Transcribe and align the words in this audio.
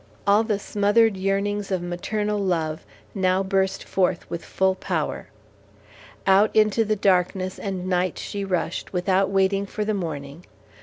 All 0.25 0.43
the 0.43 0.57
smothered 0.57 1.15
yearnings 1.15 1.69
of 1.69 1.83
maternal 1.83 2.39
love 2.39 2.87
now 3.13 3.43
burst 3.43 3.83
forth 3.83 4.27
with 4.31 4.43
full 4.43 4.73
power. 4.73 5.27
Out 6.25 6.49
into 6.55 6.83
the 6.83 6.95
darkness 6.95 7.59
and 7.59 7.85
night 7.87 8.17
she 8.17 8.43
rushed, 8.43 8.93
without 8.93 9.29
waiting 9.29 9.67
for 9.67 9.85
the 9.85 9.93
morning. 9.93 10.43